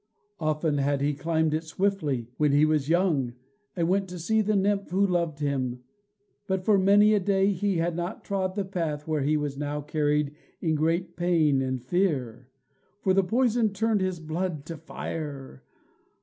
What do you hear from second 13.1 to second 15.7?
the poison turned his blood to fire.